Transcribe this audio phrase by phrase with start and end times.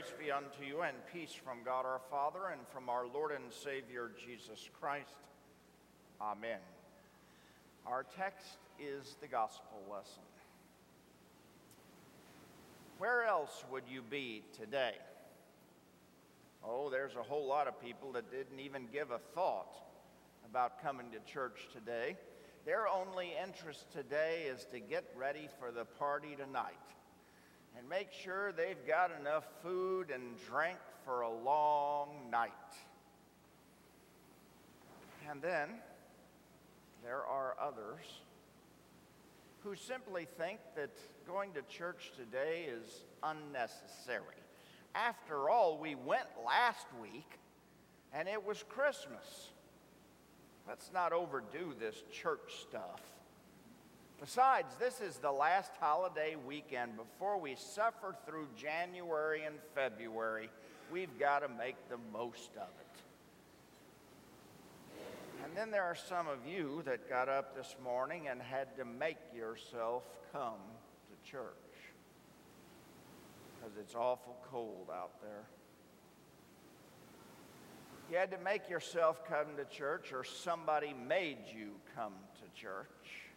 [0.00, 3.52] Grace be unto you and peace from God our Father and from our Lord and
[3.52, 5.18] Savior Jesus Christ.
[6.22, 6.60] Amen.
[7.86, 10.22] Our text is the gospel lesson.
[12.96, 14.94] Where else would you be today?
[16.64, 19.74] Oh, there's a whole lot of people that didn't even give a thought
[20.48, 22.16] about coming to church today.
[22.64, 26.78] Their only interest today is to get ready for the party tonight
[27.78, 32.50] and make sure they've got enough food and drink for a long night.
[35.30, 35.68] And then
[37.04, 38.04] there are others
[39.62, 40.90] who simply think that
[41.26, 44.24] going to church today is unnecessary.
[44.94, 47.38] After all, we went last week
[48.12, 49.50] and it was Christmas.
[50.68, 53.00] Let's not overdo this church stuff.
[54.20, 60.50] Besides, this is the last holiday weekend before we suffer through January and February.
[60.92, 62.86] We've got to make the most of it.
[65.42, 68.84] And then there are some of you that got up this morning and had to
[68.84, 70.60] make yourself come
[71.08, 71.54] to church
[73.56, 75.44] because it's awful cold out there.
[78.10, 83.29] You had to make yourself come to church, or somebody made you come to church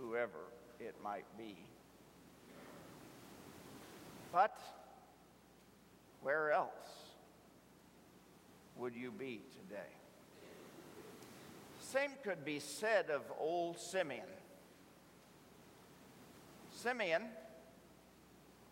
[0.00, 1.56] whoever it might be.
[4.32, 4.56] But
[6.22, 6.70] where else
[8.76, 9.90] would you be today?
[11.80, 14.26] Same could be said of old Simeon.
[16.72, 17.24] Simeon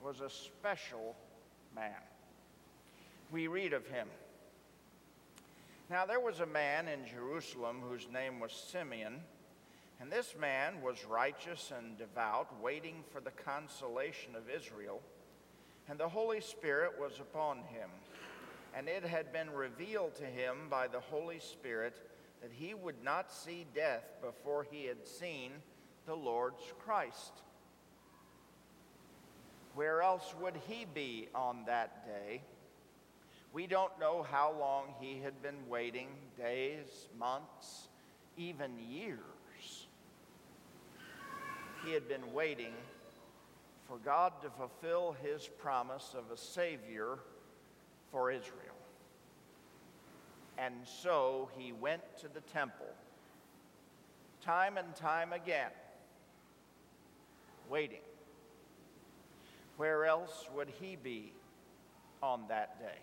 [0.03, 1.17] was a special
[1.75, 2.01] man.
[3.33, 4.07] We read of him.
[5.91, 9.21] Now, there was a man in Jerusalem whose name was Simeon
[10.01, 15.01] and this man was righteous and devout, waiting for the consolation of Israel.
[15.89, 17.91] And the Holy Spirit was upon him.
[18.77, 21.97] And it had been revealed to him by the Holy Spirit
[22.43, 25.51] that he would not see death before he had seen
[26.07, 27.33] the Lord's Christ.
[29.75, 32.43] Where else would he be on that day?
[33.53, 37.89] We don't know how long he had been waiting days, months,
[38.37, 39.38] even years
[41.85, 42.73] he had been waiting
[43.89, 47.19] for God to fulfill his promise of a Savior
[48.11, 48.75] for Israel.
[50.59, 52.93] And so he went to the temple,
[54.43, 55.71] time and time again,
[57.71, 58.01] waiting.
[59.77, 61.33] Where else would he be
[62.23, 62.99] on that day?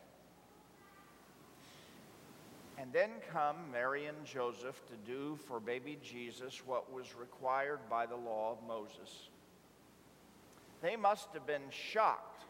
[2.78, 8.06] And then come Mary and Joseph to do for baby Jesus what was required by
[8.06, 9.30] the law of Moses.
[10.81, 12.44] They must have been shocked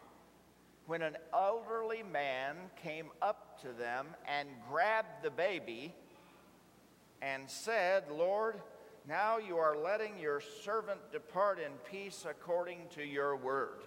[0.86, 5.94] when an elderly man came up to them and grabbed the baby
[7.22, 8.60] and said, Lord,
[9.08, 13.82] now you are letting your servant depart in peace according to your word.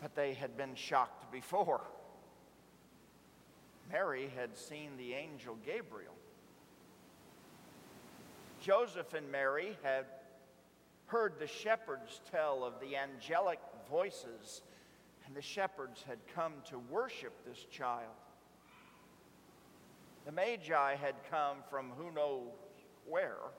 [0.00, 1.80] But they had been shocked before.
[3.98, 6.14] Mary had seen the angel Gabriel.
[8.60, 10.04] Joseph and Mary had
[11.06, 13.58] heard the shepherds tell of the angelic
[13.90, 14.62] voices,
[15.26, 18.14] and the shepherds had come to worship this child.
[20.26, 22.52] The Magi had come from who knows
[23.04, 23.50] where,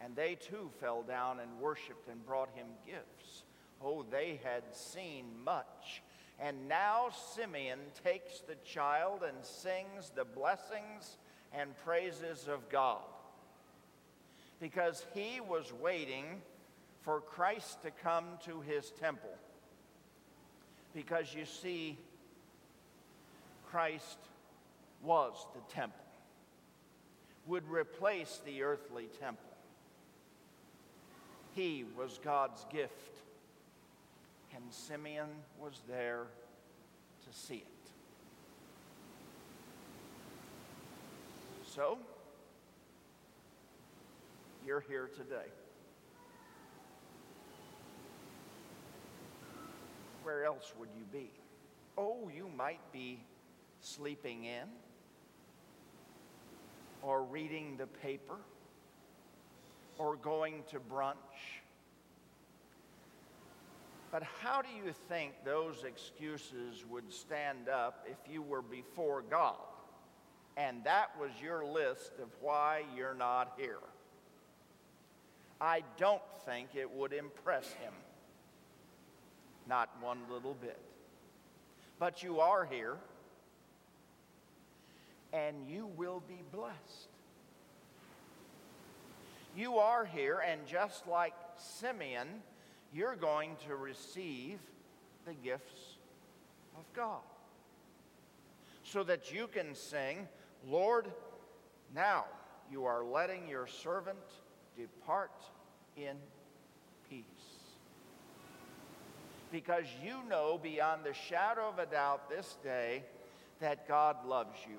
[0.00, 3.44] and they too fell down and worshiped and brought him gifts.
[3.80, 6.02] Oh, they had seen much
[6.40, 11.18] and now Simeon takes the child and sings the blessings
[11.52, 13.02] and praises of God
[14.58, 16.40] because he was waiting
[17.02, 19.34] for Christ to come to his temple.
[20.94, 21.98] Because you see,
[23.70, 24.18] Christ
[25.02, 26.04] was the temple,
[27.46, 29.44] would replace the earthly temple.
[31.54, 33.20] He was God's gift
[34.54, 36.24] and Simeon was there
[37.24, 37.66] to see it.
[41.74, 41.98] So,
[44.66, 45.50] you're here today.
[50.22, 51.30] Where else would you be?
[51.96, 53.20] Oh, you might be
[53.80, 54.68] sleeping in
[57.02, 58.36] or reading the paper
[59.98, 61.14] or going to brunch
[64.10, 69.56] but how do you think those excuses would stand up if you were before God
[70.56, 73.78] and that was your list of why you're not here?
[75.60, 77.92] I don't think it would impress him.
[79.66, 80.80] not one little bit.
[81.98, 82.96] But you are here,
[85.32, 87.08] and you will be blessed.
[89.56, 92.28] You are here, and just like Simeon,
[92.92, 94.58] you're going to receive
[95.26, 95.96] the gifts
[96.76, 97.20] of God.
[98.82, 100.26] So that you can sing,
[100.66, 101.06] Lord,
[101.94, 102.24] now
[102.70, 104.18] you are letting your servant
[104.76, 105.30] depart
[105.96, 106.16] in
[107.08, 107.24] peace.
[109.52, 113.04] Because you know beyond the shadow of a doubt this day
[113.60, 114.78] that God loves you.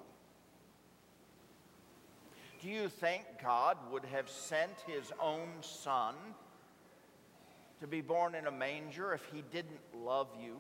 [2.62, 6.16] Do you think God would have sent his own son
[7.82, 10.58] to be born in a manger if he didn't love you?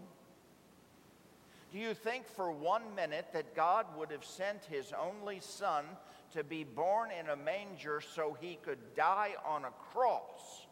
[1.71, 5.85] Do you think for one minute that God would have sent his only son
[6.33, 10.65] to be born in a manger so he could die on a cross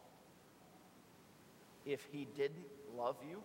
[1.86, 3.40] if he didn't love you?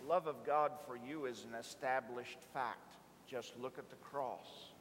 [0.00, 2.96] The love of God for you is an established fact.
[3.28, 4.71] Just look at the cross.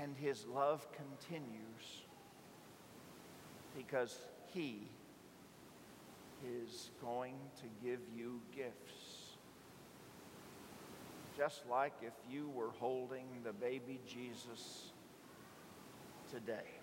[0.00, 2.04] And his love continues
[3.76, 4.16] because
[4.46, 4.88] he
[6.64, 9.36] is going to give you gifts.
[11.36, 14.92] Just like if you were holding the baby Jesus
[16.30, 16.80] today.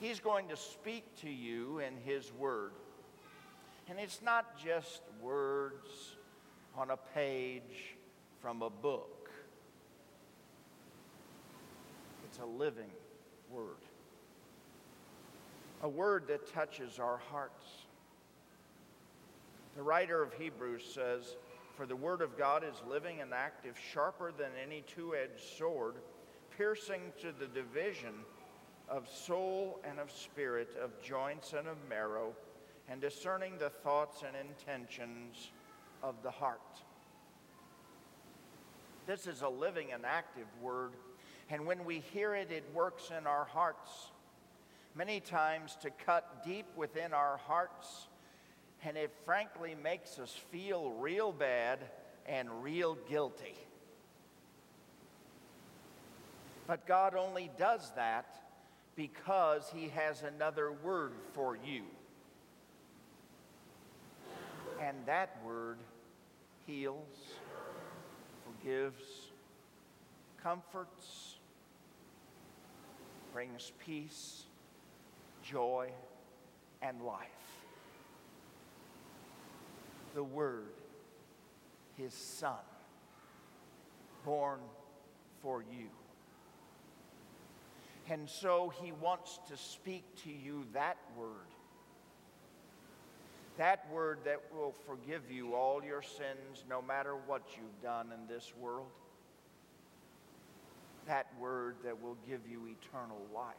[0.00, 2.72] He's going to speak to you in His Word.
[3.88, 6.16] And it's not just words
[6.76, 7.96] on a page
[8.42, 9.15] from a book,
[12.36, 12.90] it's a living
[13.50, 13.76] Word
[15.82, 17.66] a word that touches our hearts.
[19.76, 21.36] The writer of Hebrews says,
[21.76, 25.96] For the word of God is living and active, sharper than any two edged sword,
[26.56, 28.14] piercing to the division
[28.88, 32.32] of soul and of spirit, of joints and of marrow,
[32.88, 35.50] and discerning the thoughts and intentions
[36.02, 36.82] of the heart.
[39.06, 40.92] This is a living and active word,
[41.50, 44.10] and when we hear it, it works in our hearts
[44.96, 48.08] many times to cut deep within our hearts,
[48.82, 51.78] and it frankly makes us feel real bad
[52.26, 53.54] and real guilty.
[56.66, 58.42] But God only does that
[58.96, 61.82] because He has another word for you.
[64.80, 65.78] And that word
[66.66, 67.06] heals,
[68.44, 69.02] forgives,
[70.42, 71.35] comforts,
[73.36, 74.44] brings peace,
[75.42, 75.90] joy,
[76.80, 77.28] and life.
[80.14, 80.72] The Word,
[81.98, 82.54] His Son,
[84.24, 84.60] born
[85.42, 85.88] for you.
[88.08, 91.28] And so He wants to speak to you that Word.
[93.58, 98.34] That word that will forgive you all your sins, no matter what you've done in
[98.34, 98.86] this world.
[101.06, 103.54] That word that will give you eternal life.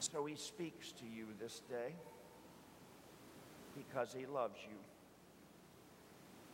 [0.00, 1.94] So he speaks to you this day
[3.76, 4.76] because he loves you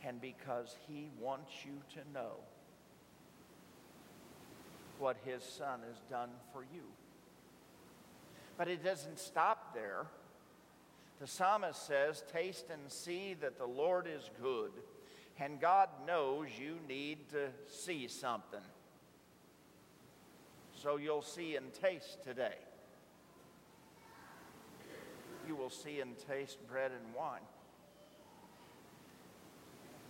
[0.07, 2.33] and because he wants you to know
[4.99, 6.83] what his son has done for you.
[8.57, 10.07] But it doesn't stop there.
[11.19, 14.71] The psalmist says, Taste and see that the Lord is good.
[15.39, 18.59] And God knows you need to see something.
[20.73, 22.55] So you'll see and taste today
[25.47, 27.41] you will see and taste bread and wine.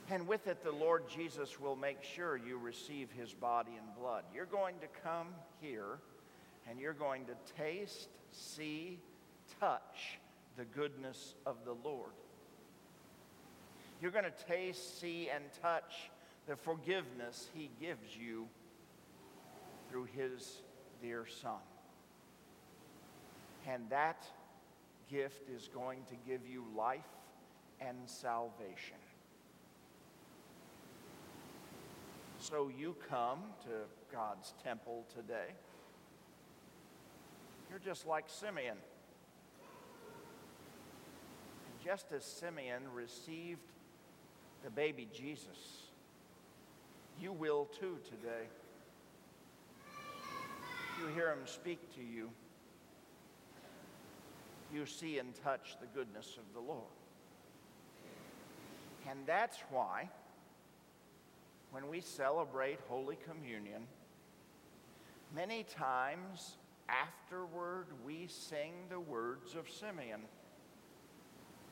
[0.10, 4.24] And with it, the Lord Jesus will make sure you receive his body and blood.
[4.34, 5.28] You're going to come
[5.62, 6.00] here
[6.68, 9.00] and you're going to taste, see,
[9.60, 10.20] touch
[10.56, 12.12] the goodness of the Lord.
[14.02, 16.12] You're going to taste, see, and touch
[16.48, 18.48] the forgiveness he gives you
[19.90, 20.62] through his
[21.02, 21.60] dear Son.
[23.68, 24.26] And that
[25.10, 27.02] gift is going to give you life
[27.82, 28.98] and salvation.
[32.40, 35.54] So you come to God's temple today.
[37.70, 38.78] You're just like Simeon.
[41.84, 43.62] Just as Simeon received
[44.64, 45.88] the baby Jesus,
[47.20, 48.48] you will too today.
[51.00, 52.30] You hear him speak to you
[54.74, 56.84] you see and touch the goodness of the Lord.
[59.10, 60.10] And that's why,
[61.72, 63.84] when we celebrate Holy Communion,
[65.36, 66.56] Many times
[66.88, 70.22] afterward, we sing the words of Simeon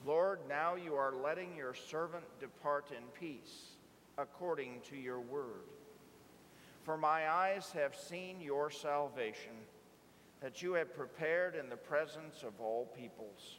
[0.06, 3.72] Lord, now you are letting your servant depart in peace,
[4.20, 5.66] according to your word.
[6.84, 9.54] For my eyes have seen your salvation,
[10.42, 13.54] that you have prepared in the presence of all peoples